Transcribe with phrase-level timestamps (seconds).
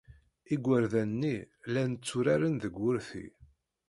[0.53, 1.35] Igerdan-nni
[1.69, 3.25] llan tturaren deg wurti.